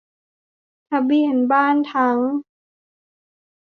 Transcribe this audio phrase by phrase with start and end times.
[0.89, 2.19] ทะเบียนบ้านทั้ง